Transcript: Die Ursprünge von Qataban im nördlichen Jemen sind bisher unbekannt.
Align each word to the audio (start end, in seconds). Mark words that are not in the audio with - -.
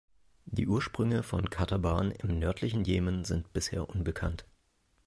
Die 0.47 0.67
Ursprünge 0.67 1.21
von 1.21 1.51
Qataban 1.51 2.09
im 2.09 2.39
nördlichen 2.39 2.83
Jemen 2.85 3.23
sind 3.23 3.53
bisher 3.53 3.87
unbekannt. 3.87 4.45